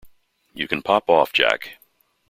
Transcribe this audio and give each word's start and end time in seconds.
You 0.55 0.67
can 0.67 0.81
pop 0.81 1.11
off, 1.11 1.31
Jack. 1.31 1.77